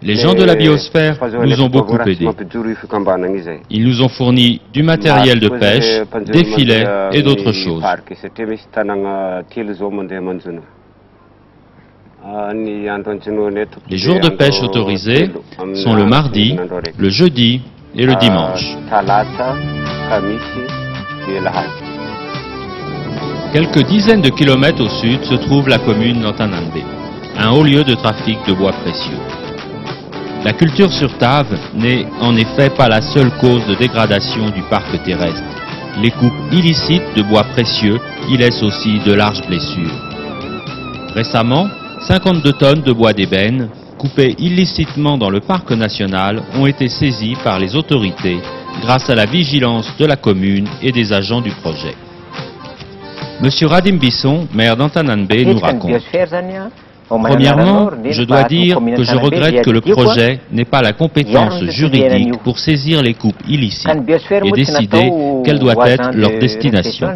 Les 0.00 0.14
gens 0.14 0.34
de 0.34 0.44
la 0.44 0.54
biosphère 0.54 1.18
nous 1.44 1.60
ont 1.60 1.68
beaucoup 1.68 1.98
aidés. 1.98 2.28
Ils 3.70 3.84
nous 3.84 4.02
ont 4.02 4.08
fourni 4.08 4.60
du 4.72 4.82
matériel 4.82 5.40
de 5.40 5.48
pêche, 5.48 6.02
des 6.26 6.44
filets 6.44 6.84
et 7.12 7.22
d'autres 7.22 7.52
choses. 7.52 7.84
Les 13.88 13.98
jours 13.98 14.20
de 14.20 14.28
pêche 14.28 14.62
autorisés 14.62 15.30
sont 15.74 15.94
le 15.94 16.04
mardi, 16.04 16.56
le 16.96 17.08
jeudi 17.08 17.62
et 17.94 18.06
le 18.06 18.14
dimanche. 18.16 18.76
Quelques 23.52 23.86
dizaines 23.86 24.20
de 24.20 24.28
kilomètres 24.28 24.82
au 24.84 24.88
sud 24.90 25.24
se 25.24 25.34
trouve 25.34 25.70
la 25.70 25.78
commune 25.78 26.20
d'Antanambe, 26.20 26.82
un 27.38 27.50
haut 27.50 27.64
lieu 27.64 27.82
de 27.82 27.94
trafic 27.94 28.38
de 28.46 28.52
bois 28.52 28.72
précieux. 28.72 29.16
La 30.44 30.52
culture 30.52 30.92
sur 30.92 31.16
Tave 31.16 31.58
n'est 31.74 32.06
en 32.20 32.36
effet 32.36 32.68
pas 32.68 32.88
la 32.88 33.00
seule 33.00 33.30
cause 33.40 33.66
de 33.66 33.74
dégradation 33.74 34.50
du 34.50 34.60
parc 34.68 35.02
terrestre. 35.02 35.42
Les 36.02 36.10
coupes 36.10 36.52
illicites 36.52 37.16
de 37.16 37.22
bois 37.22 37.44
précieux 37.44 37.98
y 38.28 38.36
laissent 38.36 38.62
aussi 38.62 38.98
de 38.98 39.14
larges 39.14 39.46
blessures. 39.46 39.96
Récemment, 41.14 41.68
52 42.06 42.52
tonnes 42.52 42.82
de 42.82 42.92
bois 42.92 43.14
d'ébène, 43.14 43.70
coupées 43.96 44.36
illicitement 44.38 45.16
dans 45.16 45.30
le 45.30 45.40
parc 45.40 45.70
national, 45.70 46.42
ont 46.54 46.66
été 46.66 46.90
saisies 46.90 47.36
par 47.42 47.58
les 47.58 47.74
autorités 47.74 48.40
grâce 48.82 49.08
à 49.08 49.14
la 49.14 49.24
vigilance 49.24 49.90
de 49.98 50.04
la 50.04 50.16
commune 50.16 50.68
et 50.82 50.92
des 50.92 51.14
agents 51.14 51.40
du 51.40 51.50
projet. 51.50 51.96
Monsieur 53.40 53.68
Radim 53.68 53.98
Bisson, 53.98 54.48
maire 54.52 54.76
d'Antananbe, 54.76 55.32
nous 55.46 55.58
raconte. 55.58 55.92
Premièrement, 57.08 57.90
je 58.10 58.22
dois 58.22 58.44
dire 58.44 58.78
que 58.96 59.02
je 59.02 59.16
regrette 59.16 59.64
que 59.64 59.70
le 59.70 59.80
projet 59.80 60.40
n'ait 60.52 60.64
pas 60.64 60.82
la 60.82 60.92
compétence 60.92 61.62
juridique 61.64 62.36
pour 62.42 62.58
saisir 62.58 63.00
les 63.02 63.14
coupes 63.14 63.40
illicites 63.48 63.88
et 64.44 64.50
décider 64.50 65.10
quelle 65.44 65.58
doit 65.58 65.88
être 65.88 66.10
leur 66.14 66.38
destination. 66.38 67.08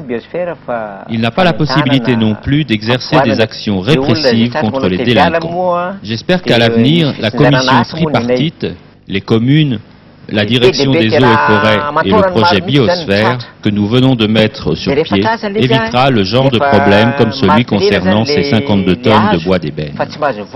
Il 1.10 1.20
n'a 1.20 1.30
pas 1.30 1.44
la 1.44 1.52
possibilité 1.52 2.16
non 2.16 2.36
plus 2.36 2.64
d'exercer 2.64 3.20
des 3.24 3.40
actions 3.40 3.80
répressives 3.80 4.54
contre 4.60 4.88
les 4.88 4.98
délinquants. 4.98 5.92
J'espère 6.02 6.42
qu'à 6.42 6.58
l'avenir, 6.58 7.12
la 7.20 7.30
commission 7.30 7.82
tripartite, 7.82 8.66
les 9.08 9.20
communes, 9.20 9.80
la 10.28 10.44
direction 10.44 10.90
des 10.92 11.08
eaux 11.08 11.16
et 11.16 11.52
forêts 11.52 11.80
et 12.04 12.10
le 12.10 12.30
projet 12.30 12.60
Biosphère 12.60 13.38
que 13.62 13.68
nous 13.68 13.86
venons 13.86 14.14
de 14.14 14.26
mettre 14.26 14.74
sur 14.74 14.92
pied 15.02 15.24
évitera 15.56 16.10
le 16.10 16.24
genre 16.24 16.50
de 16.50 16.58
problème 16.58 17.12
comme 17.18 17.32
celui 17.32 17.64
concernant 17.64 18.24
ces 18.24 18.44
52 18.44 18.96
tonnes 18.96 19.30
de 19.32 19.44
bois 19.44 19.58
d'ébène. 19.58 19.94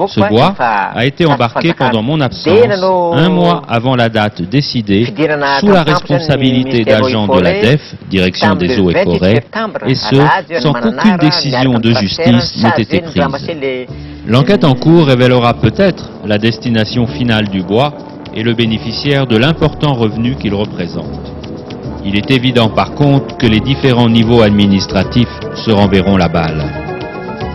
Ce 0.08 0.28
bois 0.28 0.54
a 0.58 1.04
été 1.04 1.26
embarqué 1.26 1.72
pendant 1.72 2.02
mon 2.02 2.20
absence, 2.20 2.56
un 3.14 3.28
mois 3.28 3.62
avant 3.68 3.96
la 3.96 4.08
date 4.08 4.42
décidée, 4.42 5.06
sous 5.60 5.72
la 5.72 5.82
responsabilité 5.82 6.84
d'agents 6.84 7.26
de 7.26 7.40
la 7.40 7.60
DEF, 7.60 7.94
direction 8.08 8.54
des 8.54 8.78
eaux 8.78 8.90
et 8.90 9.04
forêts, 9.04 9.44
et 9.86 9.94
ce, 9.94 10.16
sans 10.60 10.72
qu'aucune 10.72 11.16
décision 11.16 11.78
de 11.78 11.92
justice 11.92 12.62
n'ait 12.62 12.82
été 12.82 13.00
prise. 13.00 13.24
L'enquête 14.26 14.64
en 14.64 14.74
cours 14.74 15.06
révélera 15.06 15.54
peut-être 15.54 16.10
la 16.24 16.38
destination 16.38 17.06
finale 17.06 17.48
du 17.48 17.62
bois, 17.62 17.94
et 18.36 18.42
le 18.42 18.52
bénéficiaire 18.52 19.26
de 19.26 19.36
l'important 19.36 19.94
revenu 19.94 20.36
qu'il 20.36 20.54
représente. 20.54 21.32
Il 22.04 22.16
est 22.16 22.30
évident 22.30 22.68
par 22.68 22.92
contre 22.92 23.36
que 23.38 23.46
les 23.46 23.60
différents 23.60 24.10
niveaux 24.10 24.42
administratifs 24.42 25.40
se 25.54 25.70
renverront 25.70 26.18
la 26.18 26.28
balle. 26.28 26.62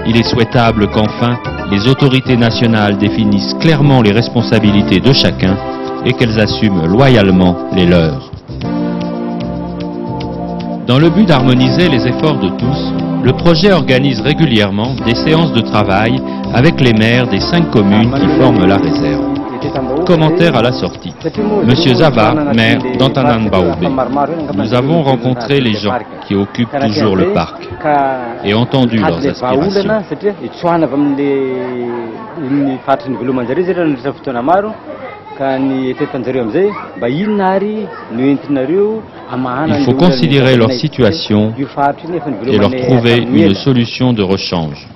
Il 0.07 0.17
est 0.17 0.27
souhaitable 0.27 0.89
qu'enfin 0.89 1.37
les 1.69 1.87
autorités 1.87 2.35
nationales 2.35 2.97
définissent 2.97 3.53
clairement 3.61 4.01
les 4.01 4.11
responsabilités 4.11 4.99
de 4.99 5.13
chacun 5.13 5.55
et 6.03 6.13
qu'elles 6.13 6.39
assument 6.39 6.87
loyalement 6.87 7.55
les 7.73 7.85
leurs. 7.85 8.31
Dans 10.87 10.97
le 10.99 11.09
but 11.09 11.27
d'harmoniser 11.27 11.87
les 11.87 12.07
efforts 12.07 12.39
de 12.39 12.49
tous, 12.49 12.93
le 13.23 13.31
projet 13.33 13.71
organise 13.71 14.19
régulièrement 14.19 14.95
des 15.05 15.15
séances 15.15 15.53
de 15.53 15.61
travail 15.61 16.19
avec 16.53 16.81
les 16.81 16.93
maires 16.93 17.27
des 17.27 17.39
cinq 17.39 17.69
communes 17.69 18.11
qui 18.11 18.27
forment 18.41 18.65
la 18.65 18.77
réserve. 18.77 19.30
Commentaire 20.05 20.55
à 20.55 20.61
la 20.61 20.71
sortie. 20.71 21.13
Monsieur 21.63 21.93
Zaba, 21.95 22.33
maire 22.53 22.79
d'Antananbaoubé. 22.97 23.87
Nous 24.55 24.73
avons 24.73 25.01
rencontré 25.03 25.59
les 25.59 25.73
gens 25.73 25.93
qui 26.27 26.35
occupent 26.35 26.77
toujours 26.87 27.15
le 27.15 27.33
parc 27.33 27.67
et 28.43 28.53
entendu 28.53 28.97
leurs 28.97 29.25
aspirations. 29.25 29.61
Il 39.67 39.85
faut 39.85 39.93
considérer 39.93 40.55
leur 40.57 40.71
situation 40.71 41.53
et 42.47 42.57
leur 42.57 42.71
trouver 42.71 43.17
une 43.17 43.55
solution 43.55 44.13
de 44.13 44.21
rechange. 44.23 44.87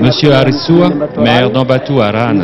Monsieur 0.00 0.32
Arissoua, 0.32 0.88
maire 1.18 1.50
d'Ambatu 1.50 2.00
Aran. 2.00 2.36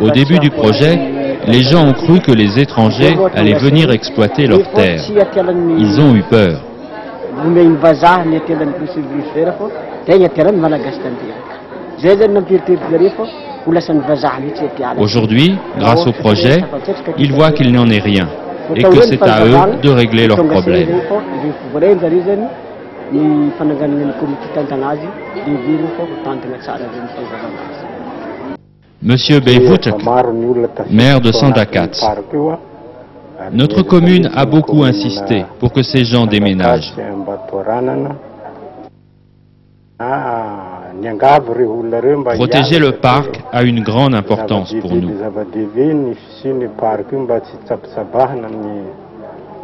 Au 0.00 0.10
début 0.10 0.38
du 0.38 0.50
projet, 0.50 0.98
les 1.46 1.62
gens 1.62 1.86
ont 1.88 1.92
cru 1.92 2.20
que 2.20 2.32
les 2.32 2.58
étrangers 2.58 3.16
allaient 3.34 3.54
venir 3.54 3.90
exploiter 3.90 4.46
leurs 4.46 4.70
terres. 4.72 5.02
Ils 5.78 6.00
ont 6.00 6.14
eu 6.14 6.22
peur. 6.22 6.60
Aujourd'hui, 14.98 15.58
grâce 15.78 16.06
au 16.06 16.12
projet, 16.12 16.62
ils 17.18 17.32
voient 17.32 17.52
qu'il 17.52 17.72
n'y 17.72 17.78
en 17.78 17.88
est 17.88 18.00
rien 18.00 18.28
et 18.74 18.82
que 18.82 19.00
c'est 19.02 19.22
à 19.22 19.44
eux 19.44 19.78
de 19.82 19.90
régler 19.90 20.26
leurs 20.26 20.44
problèmes. 20.46 20.88
Monsieur 29.02 29.40
Beyvoutek, 29.40 29.94
maire 30.90 31.20
de 31.20 31.32
Sandakat, 31.32 31.90
notre 33.52 33.82
commune 33.82 34.30
a 34.34 34.44
beaucoup 34.44 34.84
insisté 34.84 35.44
pour 35.58 35.72
que 35.72 35.82
ces 35.82 36.04
gens 36.04 36.26
déménagent. 36.26 36.92
Protéger 42.36 42.78
le 42.78 42.92
parc 42.92 43.40
a 43.52 43.62
une 43.62 43.82
grande 43.82 44.14
importance 44.14 44.72
pour 44.80 44.94
nous. 44.94 45.10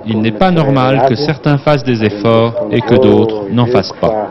Il 0.09 0.21
n'est 0.21 0.39
pas 0.39 0.53
normal 0.53 1.07
que 1.09 1.17
certains 1.17 1.59
fassent 1.59 1.83
des 1.83 2.05
efforts 2.05 2.69
et 2.71 2.81
que 2.81 2.95
d'autres 2.95 3.49
n'en 3.51 3.67
fassent 3.67 3.95
pas. 4.01 4.31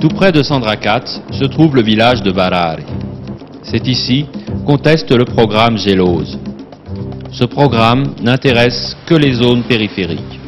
Tout 0.00 0.08
près 0.08 0.32
de 0.32 0.42
Sandrakat 0.42 1.04
se 1.30 1.44
trouve 1.44 1.76
le 1.76 1.82
village 1.82 2.22
de 2.22 2.32
Barari. 2.32 2.84
C'est 3.62 3.86
ici 3.86 4.26
qu'on 4.66 4.76
teste 4.76 5.10
le 5.10 5.24
programme 5.24 5.78
Gélose. 5.78 6.38
Ce 7.30 7.44
programme 7.44 8.14
n'intéresse 8.22 8.96
que 9.06 9.14
les 9.14 9.32
zones 9.32 9.62
périphériques. 9.62 10.40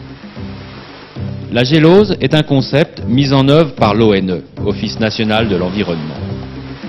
La 1.52 1.64
gélose 1.64 2.16
est 2.20 2.34
un 2.34 2.42
concept 2.42 3.02
mis 3.06 3.32
en 3.32 3.46
œuvre 3.48 3.74
par 3.74 3.94
l'ONE, 3.94 4.40
Office 4.64 4.98
national 4.98 5.48
de 5.48 5.56
l'environnement. 5.56 6.31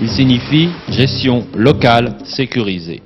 Il 0.02 0.08
signifie 0.08 0.70
gestion 0.88 1.46
locale 1.54 2.16
sécurisée. 2.24 3.00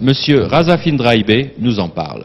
Monsieur 0.00 0.44
Razafin 0.44 0.94
Draibé 0.94 1.54
nous 1.58 1.80
en 1.80 1.88
parle. 1.88 2.24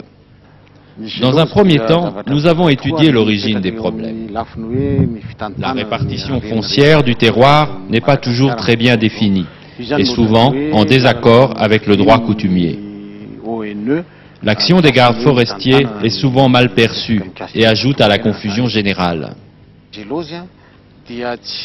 Dans 1.21 1.37
un 1.37 1.45
premier 1.45 1.77
temps, 1.79 2.15
nous 2.27 2.45
avons 2.45 2.69
étudié 2.69 3.11
l'origine 3.11 3.59
des 3.59 3.71
problèmes. 3.71 4.29
La 5.57 5.71
répartition 5.71 6.41
foncière 6.41 7.03
du 7.03 7.15
terroir 7.15 7.79
n'est 7.89 8.01
pas 8.01 8.17
toujours 8.17 8.55
très 8.55 8.75
bien 8.75 8.97
définie 8.97 9.45
et 9.79 10.05
souvent 10.05 10.53
en 10.73 10.85
désaccord 10.85 11.53
avec 11.57 11.85
le 11.87 11.97
droit 11.97 12.19
coutumier. 12.19 12.79
L'action 14.43 14.81
des 14.81 14.91
gardes 14.91 15.21
forestiers 15.21 15.87
est 16.03 16.09
souvent 16.09 16.49
mal 16.49 16.73
perçue 16.73 17.23
et 17.55 17.65
ajoute 17.65 18.01
à 18.01 18.07
la 18.07 18.19
confusion 18.19 18.67
générale. 18.67 19.33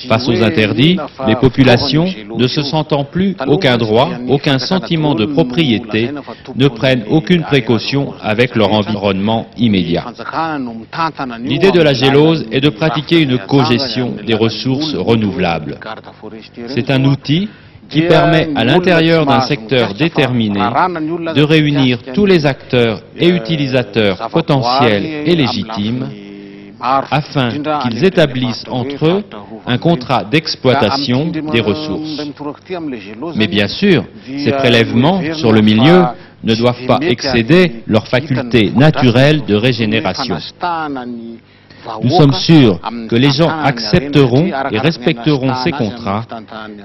Face 0.09 0.29
aux 0.29 0.43
interdits, 0.43 0.97
les 1.27 1.35
populations, 1.35 2.07
ne 2.39 2.47
se 2.47 2.63
sentant 2.63 3.05
plus 3.05 3.35
aucun 3.47 3.77
droit, 3.77 4.11
aucun 4.29 4.59
sentiment 4.59 5.15
de 5.15 5.27
propriété, 5.27 6.11
ne 6.55 6.69
prennent 6.69 7.05
aucune 7.11 7.43
précaution 7.43 8.15
avec 8.23 8.55
leur 8.55 8.73
environnement 8.73 9.49
immédiat. 9.57 10.05
L'idée 11.41 11.73
de 11.73 11.83
la 11.83 11.93
gélose 11.93 12.47
est 12.53 12.61
de 12.61 12.69
pratiquer 12.69 13.21
une 13.21 13.39
cogestion 13.39 14.15
des 14.25 14.35
ressources 14.35 14.95
renouvelables. 14.95 15.79
C'est 16.69 16.91
un 16.91 17.05
outil 17.05 17.49
qui 17.89 18.03
permet 18.03 18.49
à 18.55 18.65
l'intérieur 18.65 19.27
d'un 19.27 19.43
secteur 19.43 19.95
déterminé 19.95 20.61
de 20.61 21.43
réunir 21.43 21.99
tous 22.15 22.27
les 22.27 22.47
acteurs 22.47 23.03
et 23.17 23.29
utilisateurs 23.29 24.29
potentiels 24.31 25.05
et 25.27 25.35
légitimes 25.35 26.09
afin 26.83 27.51
qu'ils 27.83 28.05
établissent 28.05 28.65
entre 28.69 29.07
eux 29.07 29.25
un 29.67 29.79
contrat 29.79 30.25
d'exploitation 30.25 31.27
des 31.27 31.61
ressources. 31.61 32.21
Mais 33.37 33.47
bien 33.47 33.69
sûr, 33.69 34.05
ces 34.27 34.51
prélèvements 34.53 35.21
sur 35.35 35.53
le 35.53 35.61
milieu 35.61 36.03
ne 36.43 36.55
doivent 36.55 36.87
pas 36.87 36.99
excéder 37.03 37.83
leur 37.87 38.09
faculté 38.09 38.73
naturelle 38.75 39.45
de 39.47 39.55
régénération. 39.55 40.37
Nous 42.03 42.11
sommes 42.11 42.33
sûrs 42.33 42.79
que 43.09 43.17
les 43.17 43.31
gens 43.31 43.49
accepteront 43.49 44.51
et 44.71 44.79
respecteront 44.79 45.55
ces 45.63 45.73
contrats 45.73 46.25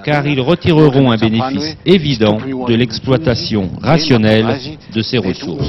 car 0.04 0.26
ils 0.26 0.40
retireront 0.40 1.10
un 1.10 1.16
bénéfice 1.16 1.76
évident 1.86 2.38
de 2.68 2.74
l'exploitation 2.74 3.70
rationnelle 3.82 4.56
de 4.94 5.02
ces 5.02 5.18
ressources. 5.18 5.66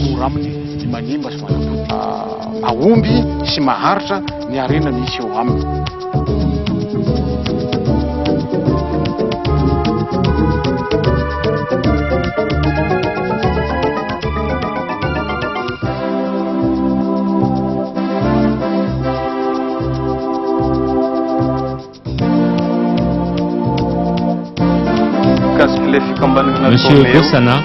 Monsieur 26.69 27.03
Bossana, 27.13 27.57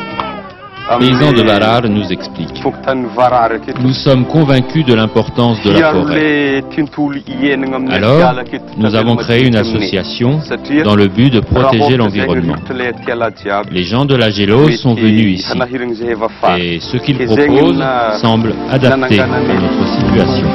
paysan 0.99 1.33
de 1.33 1.43
Varar, 1.43 1.83
nous 1.89 2.11
explique. 2.11 2.63
Nous 3.83 3.93
sommes 3.93 4.25
convaincus 4.27 4.85
de 4.87 4.95
l'importance 4.95 5.63
de 5.63 5.73
la 5.73 5.93
forêt. 5.93 6.65
Alors, 7.91 8.35
nous 8.77 8.95
avons 8.95 9.17
créé 9.17 9.47
une 9.47 9.57
association 9.57 10.41
dans 10.85 10.95
le 10.97 11.09
but 11.09 11.33
de 11.33 11.41
protéger 11.41 11.97
l'environnement. 11.97 12.57
Les 13.71 13.83
gens 13.85 14.05
de 14.05 14.15
la 14.15 14.31
Gélose 14.31 14.77
sont 14.81 14.95
venus 14.95 15.41
ici 15.41 15.59
et 16.59 16.81
ce 16.81 16.97
qu'ils 16.99 17.19
proposent 17.27 17.85
semble 18.21 18.55
adapté 18.71 19.21
à 19.21 19.27
notre 19.27 19.87
situation. 19.99 20.49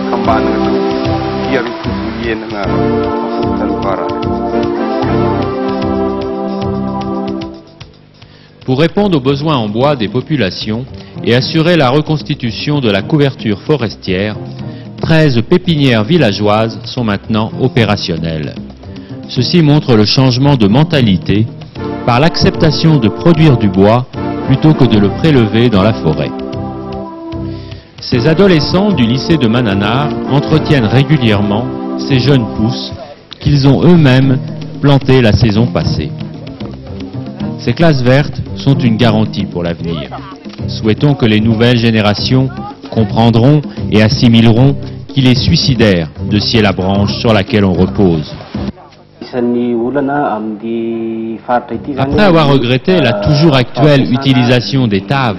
Pour 8.70 8.82
répondre 8.82 9.18
aux 9.18 9.22
besoins 9.22 9.56
en 9.56 9.68
bois 9.68 9.96
des 9.96 10.10
populations 10.10 10.86
et 11.24 11.34
assurer 11.34 11.76
la 11.76 11.90
reconstitution 11.90 12.80
de 12.80 12.92
la 12.92 13.02
couverture 13.02 13.60
forestière, 13.62 14.36
13 15.02 15.42
pépinières 15.50 16.04
villageoises 16.04 16.80
sont 16.84 17.04
maintenant 17.04 17.52
opérationnelles. 17.60 18.54
Ceci 19.28 19.64
montre 19.64 19.96
le 19.96 20.06
changement 20.06 20.56
de 20.56 20.68
mentalité 20.68 21.48
par 22.06 22.20
l'acceptation 22.20 22.98
de 22.98 23.10
produire 23.10 23.58
du 23.58 23.70
bois 23.70 24.06
plutôt 24.46 24.76
que 24.76 24.86
de 24.86 25.00
le 25.00 25.10
prélever 25.10 25.70
dans 25.70 25.82
la 25.82 25.94
forêt. 25.94 26.30
Ces 28.02 28.28
adolescents 28.28 28.92
du 28.92 29.02
lycée 29.02 29.38
de 29.38 29.48
Mananar 29.48 30.10
entretiennent 30.32 30.86
régulièrement 30.86 31.66
ces 32.08 32.20
jeunes 32.20 32.46
pousses 32.56 32.94
qu'ils 33.40 33.68
ont 33.68 33.82
eux-mêmes 33.84 34.38
plantées 34.80 35.24
la 35.24 35.34
saison 35.34 35.66
passée. 35.66 36.12
Ces 37.60 37.74
classes 37.74 38.02
vertes 38.02 38.42
sont 38.56 38.78
une 38.78 38.98
garantie 38.98 39.46
pour 39.46 39.64
l'avenir. 39.64 40.10
Souhaitons 40.68 41.14
que 41.14 41.26
les 41.26 41.40
nouvelles 41.40 41.78
générations 41.78 42.50
comprendront 42.90 43.62
et 43.92 44.02
assimileront 44.02 44.76
qu'il 45.08 45.28
est 45.28 45.36
suicidaire 45.36 46.10
de 46.30 46.40
scier 46.40 46.62
la 46.62 46.72
branche 46.72 47.14
sur 47.20 47.34
laquelle 47.34 47.66
on 47.66 47.74
repose. 47.74 48.34
Après 51.98 52.24
avoir 52.24 52.48
regretté 52.50 53.00
la 53.00 53.14
toujours 53.14 53.56
actuelle 53.56 54.12
utilisation 54.12 54.88
des 54.88 55.02
taves, 55.02 55.38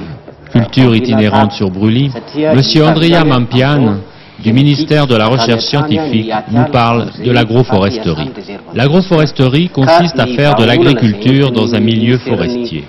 culture 0.53 0.95
itinérante 0.95 1.53
sur 1.53 1.71
brûlis, 1.71 2.13
M. 2.37 2.61
Andrea 2.85 3.25
Mampian, 3.25 3.97
du 4.43 4.53
ministère 4.53 5.07
de 5.07 5.17
la 5.17 5.27
Recherche 5.27 5.65
scientifique, 5.65 6.33
nous 6.51 6.65
parle 6.73 7.07
de 7.25 7.31
l'agroforesterie. 7.31 8.31
L'agroforesterie 8.75 9.69
consiste 9.69 10.19
à 10.19 10.27
faire 10.27 10.55
de 10.57 10.65
l'agriculture 10.65 11.51
dans 11.51 11.75
un 11.75 11.81
milieu 11.81 12.19
forestier. 12.19 12.85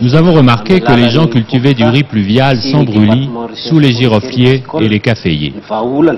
Nous 0.00 0.14
avons 0.16 0.32
remarqué 0.32 0.80
que 0.80 0.92
les 0.92 1.10
gens 1.10 1.26
cultivaient 1.26 1.74
du 1.74 1.84
riz 1.84 2.02
pluvial 2.02 2.60
sans 2.60 2.82
brûlis 2.82 3.30
sous 3.54 3.78
les 3.78 3.92
girofliers 3.92 4.64
et 4.80 4.88
les 4.88 4.98
caféiers. 4.98 5.54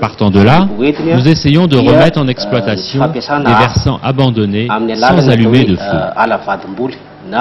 Partant 0.00 0.30
de 0.30 0.40
là, 0.40 0.66
nous 0.78 1.28
essayons 1.28 1.66
de 1.66 1.76
remettre 1.76 2.18
en 2.18 2.28
exploitation 2.28 3.06
des 3.08 3.20
versants 3.20 4.00
abandonnés 4.02 4.68
sans 4.94 5.28
allumer 5.28 5.64
de 5.64 5.76
feu. 5.76 5.98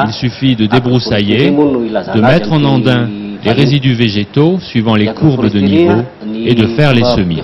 Il 0.07 0.13
suffit 0.13 0.55
de 0.55 0.65
débroussailler, 0.65 1.51
de 1.51 2.21
mettre 2.21 2.51
en 2.51 2.63
andin 2.63 3.07
les 3.43 3.51
résidus 3.51 3.93
végétaux 3.93 4.59
suivant 4.59 4.95
les 4.95 5.07
courbes 5.07 5.49
de 5.49 5.59
niveau 5.59 6.01
et 6.45 6.53
de 6.53 6.67
faire 6.67 6.93
les 6.93 7.03
semis. 7.03 7.41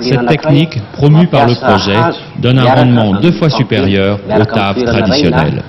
Cette 0.00 0.26
technique, 0.26 0.78
promue 0.92 1.26
par 1.26 1.46
le 1.46 1.54
projet, 1.54 1.96
donne 2.40 2.58
un 2.58 2.74
rendement 2.74 3.20
deux 3.20 3.32
fois 3.32 3.50
supérieur 3.50 4.18
aux 4.28 4.44
tables 4.44 4.84
traditionnelles. 4.84 5.62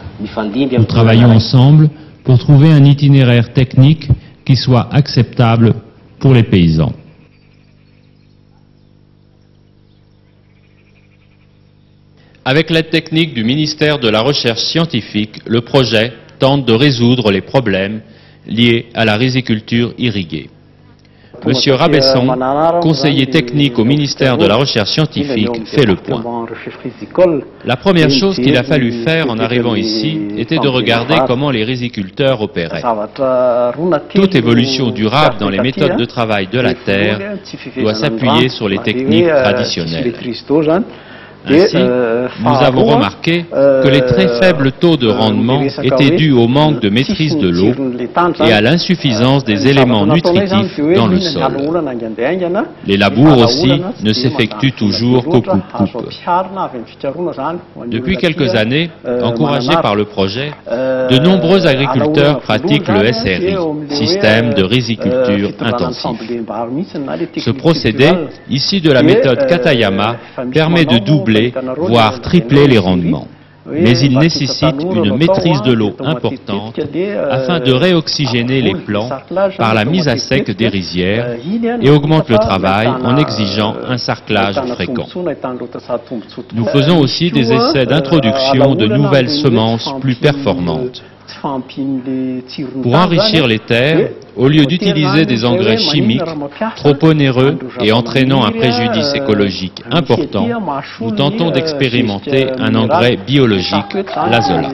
Nous 0.77 0.85
travaillons 0.85 1.31
ensemble 1.31 1.89
pour 2.23 2.37
trouver 2.39 2.71
un 2.71 2.83
itinéraire 2.83 3.53
technique 3.53 4.09
qui 4.43 4.55
soit 4.55 4.89
acceptable 4.91 5.73
pour 6.19 6.33
les 6.33 6.43
paysans. 6.43 6.91
Avec 12.49 12.69
l'aide 12.69 12.89
technique 12.89 13.33
du 13.33 13.43
ministère 13.43 13.99
de 13.99 14.07
la 14.07 14.21
Recherche 14.21 14.61
scientifique, 14.61 15.41
le 15.45 15.59
projet 15.59 16.13
tente 16.39 16.63
de 16.65 16.71
résoudre 16.71 17.29
les 17.29 17.41
problèmes 17.41 17.99
liés 18.47 18.85
à 18.93 19.03
la 19.03 19.17
riziculture 19.17 19.93
irriguée. 19.97 20.49
Monsieur 21.45 21.73
Rabesson, 21.73 22.25
conseiller 22.81 23.27
technique 23.27 23.77
au 23.77 23.83
ministère 23.83 24.37
de 24.37 24.45
la 24.45 24.55
Recherche 24.55 24.91
scientifique, 24.91 25.65
fait 25.65 25.85
le 25.85 25.97
point. 25.97 26.23
La 27.65 27.75
première 27.75 28.09
chose 28.09 28.37
qu'il 28.37 28.55
a 28.55 28.63
fallu 28.63 29.03
faire 29.03 29.29
en 29.29 29.37
arrivant 29.39 29.75
ici 29.75 30.17
était 30.37 30.57
de 30.57 30.69
regarder 30.69 31.15
comment 31.27 31.51
les 31.51 31.65
riziculteurs 31.65 32.41
opéraient. 32.41 32.81
Toute 34.15 34.35
évolution 34.35 34.91
durable 34.91 35.35
dans 35.37 35.49
les 35.49 35.59
méthodes 35.59 35.97
de 35.97 36.05
travail 36.05 36.47
de 36.47 36.61
la 36.61 36.75
terre 36.75 37.19
doit 37.77 37.93
s'appuyer 37.93 38.47
sur 38.47 38.69
les 38.69 38.79
techniques 38.79 39.27
traditionnelles. 39.27 40.13
Ainsi, 41.49 41.77
euh, 41.77 42.27
nous 42.41 42.55
avons 42.61 42.85
remarqué 42.85 43.45
que 43.51 43.87
les 43.87 44.01
très 44.01 44.27
euh, 44.27 44.39
faibles 44.39 44.71
taux 44.73 44.97
de 44.97 45.07
rendement 45.07 45.61
étaient 45.83 46.15
dus 46.15 46.31
au 46.31 46.47
manque 46.47 46.81
de 46.81 46.89
maîtrise 46.89 47.37
de 47.37 47.49
l'eau 47.49 47.73
et 48.45 48.51
à 48.51 48.61
l'insuffisance 48.61 49.43
des 49.45 49.67
éléments 49.67 50.05
nutritifs 50.05 50.79
dans 50.95 51.07
le 51.07 51.19
sol. 51.19 51.43
Les 52.85 52.97
labours 52.97 53.37
aussi 53.39 53.81
ne 54.03 54.13
s'effectuent 54.13 54.73
toujours 54.73 55.23
qu'au 55.25 55.41
coupe-coupe. 55.41 56.09
Depuis 57.87 58.17
quelques 58.17 58.55
années, 58.55 58.89
encouragés 59.23 59.77
par 59.81 59.95
le 59.95 60.05
projet, 60.05 60.51
de 60.69 61.17
nombreux 61.19 61.65
agriculteurs 61.65 62.39
pratiquent 62.39 62.87
le 62.89 63.11
SRI, 63.13 63.55
système 63.89 64.53
de 64.53 64.63
riziculture 64.63 65.51
intensif. 65.61 66.19
Ce 67.37 67.51
procédé, 67.51 68.09
issu 68.49 68.81
de 68.81 68.91
la 68.91 69.03
méthode 69.03 69.45
Katayama, 69.47 70.15
permet 70.51 70.85
de 70.85 70.97
doubler 70.97 71.36
voire 71.77 72.21
tripler 72.21 72.67
les 72.67 72.77
rendements. 72.77 73.27
Mais 73.69 73.99
il 73.99 74.17
nécessite 74.17 74.75
une 74.81 75.17
maîtrise 75.17 75.61
de 75.61 75.73
l'eau 75.73 75.93
importante 75.99 76.79
afin 77.29 77.59
de 77.59 77.73
réoxygéner 77.73 78.61
les 78.61 78.75
plants 78.75 79.09
par 79.57 79.73
la 79.73 79.83
mise 79.83 80.07
à 80.07 80.17
sec 80.17 80.49
des 80.55 80.67
rizières 80.67 81.35
et 81.81 81.89
augmente 81.89 82.29
le 82.29 82.37
travail 82.37 82.87
en 82.87 83.17
exigeant 83.17 83.75
un 83.87 83.97
sarclage 83.97 84.55
fréquent. 84.73 85.07
Nous 86.53 86.65
faisons 86.65 86.99
aussi 86.99 87.29
des 87.29 87.51
essais 87.51 87.85
d'introduction 87.85 88.75
de 88.75 88.87
nouvelles 88.87 89.29
semences 89.29 89.93
plus 89.99 90.15
performantes. 90.15 91.03
Pour 92.83 92.95
enrichir 92.95 93.47
les 93.47 93.59
terres, 93.59 94.09
au 94.35 94.47
lieu 94.47 94.65
d'utiliser 94.65 95.25
des 95.25 95.43
engrais 95.45 95.77
chimiques 95.77 96.21
trop 96.75 96.95
onéreux 97.01 97.57
et 97.81 97.91
entraînant 97.91 98.45
un 98.45 98.51
préjudice 98.51 99.13
écologique 99.13 99.83
important, 99.91 100.47
nous 101.01 101.11
tentons 101.11 101.51
d'expérimenter 101.51 102.47
un 102.59 102.73
engrais 102.75 103.17
biologique, 103.17 103.93
l'azola. 104.29 104.69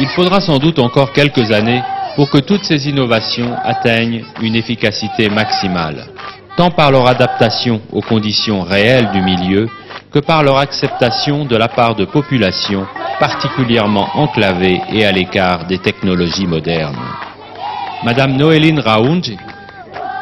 Il 0.00 0.08
faudra 0.08 0.40
sans 0.40 0.58
doute 0.58 0.78
encore 0.78 1.12
quelques 1.12 1.52
années 1.52 1.82
pour 2.16 2.30
que 2.30 2.38
toutes 2.38 2.64
ces 2.64 2.88
innovations 2.88 3.54
atteignent 3.62 4.24
une 4.40 4.56
efficacité 4.56 5.28
maximale 5.28 6.06
tant 6.56 6.70
par 6.70 6.90
leur 6.90 7.06
adaptation 7.06 7.80
aux 7.92 8.00
conditions 8.00 8.62
réelles 8.62 9.10
du 9.12 9.20
milieu 9.20 9.68
que 10.12 10.20
par 10.20 10.42
leur 10.42 10.58
acceptation 10.58 11.44
de 11.44 11.56
la 11.56 11.68
part 11.68 11.96
de 11.96 12.04
populations 12.04 12.86
particulièrement 13.18 14.08
enclavées 14.14 14.80
et 14.92 15.04
à 15.04 15.12
l'écart 15.12 15.66
des 15.66 15.78
technologies 15.78 16.46
modernes. 16.46 16.98
Madame 18.04 18.36
Noéline 18.36 18.80
Raounj, 18.80 19.32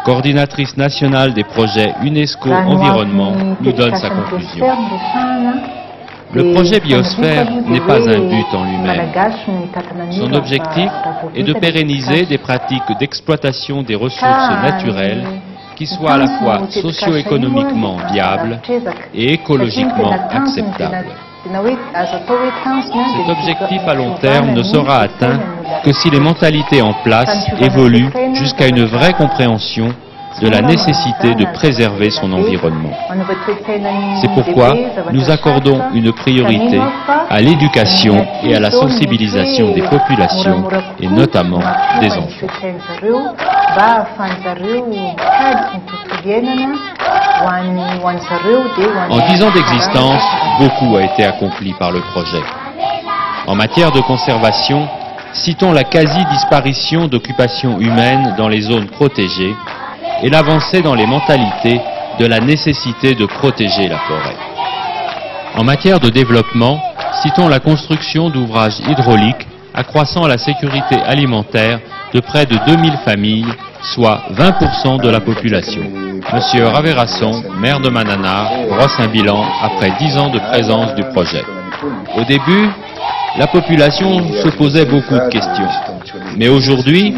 coordinatrice 0.04 0.76
nationale 0.76 1.34
des 1.34 1.44
projets 1.44 1.94
UNESCO 2.02 2.50
Environnement, 2.50 3.32
nous 3.60 3.72
donne 3.72 3.96
sa 3.96 4.10
conclusion. 4.10 4.66
Le 6.32 6.54
projet 6.54 6.80
Biosphère 6.80 7.50
n'est 7.66 7.80
pas 7.80 8.08
un 8.08 8.20
but 8.20 8.46
en 8.54 8.64
lui-même. 8.64 9.12
Son 10.12 10.32
objectif 10.32 10.90
est 11.34 11.42
de 11.42 11.52
pérenniser 11.52 12.24
des 12.24 12.38
pratiques 12.38 12.98
d'exploitation 12.98 13.82
des 13.82 13.94
ressources 13.94 14.50
naturelles 14.62 15.24
qui 15.82 15.88
soit 15.88 16.12
à 16.12 16.18
la 16.18 16.38
fois 16.38 16.60
socio-économiquement 16.70 17.96
viable 18.12 18.60
et 19.12 19.32
écologiquement 19.32 20.12
acceptable. 20.30 21.08
Cet 21.44 23.28
objectif 23.28 23.82
à 23.88 23.94
long 23.94 24.14
terme 24.20 24.52
ne 24.52 24.62
sera 24.62 25.00
atteint 25.00 25.40
que 25.84 25.92
si 25.92 26.08
les 26.08 26.20
mentalités 26.20 26.82
en 26.82 26.94
place 27.02 27.46
évoluent 27.60 28.12
jusqu'à 28.34 28.68
une 28.68 28.84
vraie 28.84 29.12
compréhension 29.14 29.92
de 30.40 30.48
la 30.48 30.62
nécessité 30.62 31.34
de 31.34 31.44
préserver 31.52 32.10
son 32.10 32.32
environnement. 32.32 32.92
C'est 34.20 34.32
pourquoi 34.34 34.74
nous 35.12 35.30
accordons 35.30 35.80
une 35.94 36.12
priorité 36.12 36.80
à 37.28 37.40
l'éducation 37.40 38.26
et 38.42 38.54
à 38.54 38.60
la 38.60 38.70
sensibilisation 38.70 39.72
des 39.72 39.82
populations 39.82 40.68
et 41.00 41.08
notamment 41.08 41.60
des 42.00 42.12
enfants. 42.12 42.46
En 49.10 49.28
dix 49.28 49.42
ans 49.42 49.50
d'existence, 49.50 50.22
beaucoup 50.58 50.96
a 50.96 51.02
été 51.02 51.24
accompli 51.24 51.72
par 51.78 51.90
le 51.90 52.00
projet. 52.00 52.42
En 53.46 53.54
matière 53.54 53.90
de 53.90 54.00
conservation, 54.00 54.88
citons 55.32 55.72
la 55.72 55.84
quasi-disparition 55.84 57.08
d'occupations 57.08 57.80
humaines 57.80 58.34
dans 58.36 58.48
les 58.48 58.60
zones 58.60 58.86
protégées 58.86 59.54
et 60.22 60.30
l'avancée 60.30 60.82
dans 60.82 60.94
les 60.94 61.06
mentalités 61.06 61.80
de 62.18 62.26
la 62.26 62.38
nécessité 62.38 63.14
de 63.14 63.26
protéger 63.26 63.88
la 63.88 63.98
forêt. 63.98 64.36
En 65.56 65.64
matière 65.64 66.00
de 66.00 66.08
développement, 66.08 66.80
citons 67.22 67.48
la 67.48 67.60
construction 67.60 68.30
d'ouvrages 68.30 68.80
hydrauliques 68.88 69.46
accroissant 69.74 70.26
la 70.26 70.38
sécurité 70.38 70.96
alimentaire 71.04 71.80
de 72.12 72.20
près 72.20 72.46
de 72.46 72.56
2000 72.66 72.92
familles, 73.04 73.52
soit 73.94 74.22
20% 74.34 75.02
de 75.02 75.08
la 75.08 75.20
population. 75.20 75.82
Monsieur 76.32 76.66
Raverasson, 76.66 77.42
maire 77.58 77.80
de 77.80 77.88
Manana, 77.88 78.50
brosse 78.68 78.98
un 78.98 79.08
bilan 79.08 79.44
après 79.62 79.92
10 79.98 80.18
ans 80.18 80.30
de 80.30 80.38
présence 80.38 80.94
du 80.94 81.02
projet. 81.04 81.44
Au 82.16 82.24
début, 82.24 82.68
la 83.38 83.46
population 83.46 84.22
se 84.42 84.48
posait 84.48 84.84
beaucoup 84.84 85.14
de 85.14 85.28
questions. 85.30 85.68
Mais 86.36 86.48
aujourd'hui, 86.48 87.14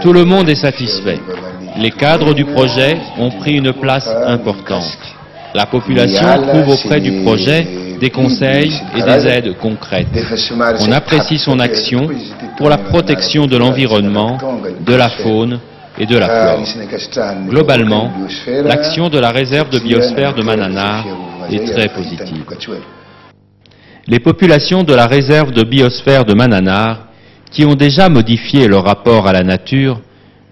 tout 0.00 0.12
le 0.12 0.24
monde 0.24 0.48
est 0.48 0.54
satisfait 0.54 1.18
les 1.78 1.90
cadres 1.90 2.34
du 2.34 2.44
projet 2.44 2.98
ont 3.18 3.30
pris 3.30 3.54
une 3.54 3.72
place 3.72 4.08
importante. 4.26 4.98
La 5.54 5.66
population 5.66 6.26
trouve 6.48 6.68
auprès 6.68 7.00
du 7.00 7.22
projet 7.22 7.66
des 8.00 8.10
conseils 8.10 8.72
et 8.94 9.02
des 9.02 9.26
aides 9.26 9.56
concrètes. 9.58 10.08
On 10.80 10.92
apprécie 10.92 11.38
son 11.38 11.58
action 11.60 12.08
pour 12.58 12.68
la 12.68 12.78
protection 12.78 13.46
de 13.46 13.56
l'environnement, 13.56 14.38
de 14.80 14.94
la 14.94 15.08
faune, 15.08 15.58
et 15.98 16.06
de 16.06 16.18
la 16.18 16.28
flore. 16.28 16.64
Globalement, 17.48 18.12
l'action 18.46 19.08
de 19.08 19.18
la 19.18 19.30
réserve 19.30 19.70
de 19.70 19.78
biosphère 19.78 20.34
de 20.34 20.42
Mananaar 20.42 21.04
est 21.50 21.64
très 21.72 21.88
positive. 21.88 22.44
Les 24.06 24.20
populations 24.20 24.84
de 24.84 24.94
la 24.94 25.06
réserve 25.06 25.52
de 25.52 25.62
biosphère 25.62 26.24
de 26.24 26.34
Mananaar, 26.34 27.06
qui 27.50 27.64
ont 27.64 27.74
déjà 27.74 28.08
modifié 28.08 28.68
leur 28.68 28.84
rapport 28.84 29.26
à 29.26 29.32
la 29.32 29.42
nature, 29.42 30.00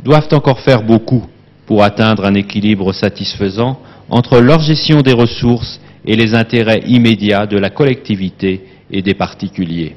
doivent 0.04 0.28
encore 0.32 0.60
faire 0.60 0.82
beaucoup 0.82 1.24
pour 1.66 1.82
atteindre 1.82 2.26
un 2.26 2.34
équilibre 2.34 2.92
satisfaisant 2.92 3.80
entre 4.10 4.38
leur 4.38 4.60
gestion 4.60 5.00
des 5.00 5.14
ressources 5.14 5.80
et 6.04 6.14
les 6.14 6.34
intérêts 6.34 6.82
immédiats 6.86 7.46
de 7.46 7.56
la 7.56 7.70
collectivité 7.70 8.64
et 8.90 9.00
des 9.00 9.14
particuliers. 9.14 9.96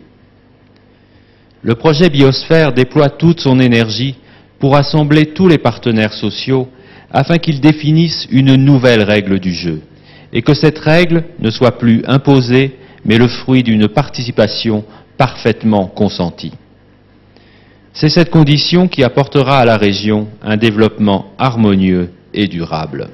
Le 1.62 1.76
projet 1.76 2.10
Biosphère 2.10 2.72
déploie 2.72 3.10
toute 3.10 3.42
son 3.42 3.60
énergie 3.60 4.16
pour 4.60 4.76
assembler 4.78 5.28
tous 5.34 5.50
les 5.50 5.58
partenaires 5.58 6.14
sociaux 6.14 6.70
afin 7.12 7.38
qu'ils 7.38 7.60
définissent 7.60 8.28
une 8.32 8.56
nouvelle 8.56 9.04
règle 9.04 9.40
du 9.40 9.54
jeu 9.54 9.82
et 10.32 10.42
que 10.42 10.54
cette 10.54 10.80
règle 10.80 11.26
ne 11.40 11.50
soit 11.50 11.78
plus 11.78 12.04
imposée 12.08 12.78
mais 13.06 13.18
le 13.18 13.28
fruit 13.28 13.64
d'une 13.64 13.88
participation 13.88 14.84
parfaitement 15.18 15.88
consentie. 15.88 16.54
C'est 18.00 18.10
cette 18.10 18.30
condition 18.30 18.88
qui 18.88 19.04
apportera 19.04 19.58
à 19.58 19.66
la 19.66 19.76
région 19.76 20.28
un 20.44 20.56
développement 20.56 21.34
harmonieux 21.40 22.12
et 22.32 22.48
durable. 22.48 23.10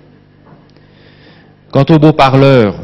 Quant 1.71 1.85
aux 1.89 1.99
beaux 1.99 2.11
parleurs, 2.11 2.75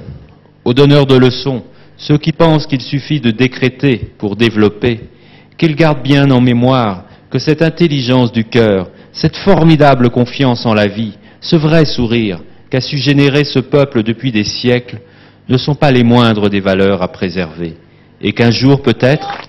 aux 0.64 0.74
donneurs 0.74 1.08
de 1.08 1.18
leçons, 1.18 1.62
ceux 1.98 2.18
qui 2.18 2.32
pensent 2.32 2.68
qu'il 2.68 2.80
suffit 2.80 3.20
de 3.20 3.32
décréter 3.32 4.14
pour 4.18 4.38
développer, 4.38 5.10
qu'ils 5.58 5.76
gardent 5.76 6.02
bien 6.02 6.32
en 6.32 6.40
mémoire 6.40 7.04
que 7.30 7.38
cette 7.38 7.62
intelligence 7.62 8.32
du 8.32 8.46
cœur, 8.46 8.88
cette 9.12 9.36
formidable 9.36 10.10
confiance 10.10 10.66
en 10.66 10.74
la 10.74 10.88
vie, 10.88 11.18
ce 11.42 11.58
vrai 11.58 11.84
sourire 11.84 12.40
qu'a 12.70 12.80
su 12.80 12.98
générer 12.98 13.44
ce 13.44 13.60
peuple 13.60 14.04
depuis 14.04 14.32
des 14.32 14.46
siècles, 14.46 15.02
ne 15.50 15.58
sont 15.58 15.76
pas 15.76 15.92
les 15.92 16.06
moindres 16.06 16.50
des 16.50 16.62
valeurs 16.62 17.02
à 17.02 17.10
préserver, 17.10 17.76
et 18.22 18.32
qu'un 18.32 18.52
jour 18.52 18.84
peut-être, 18.84 19.42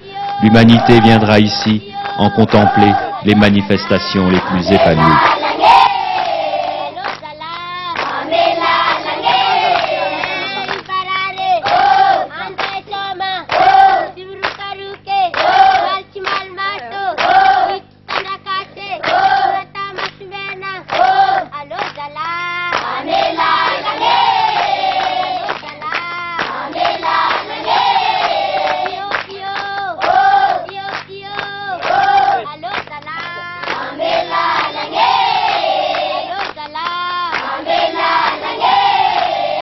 l'humanité 0.42 1.00
viendra 1.00 1.38
ici 1.38 1.82
en 2.20 2.28
contempler 2.28 2.92
les 3.24 3.34
manifestations 3.34 4.28
les 4.28 4.40
plus 4.40 4.70
épanouies. 4.70 5.39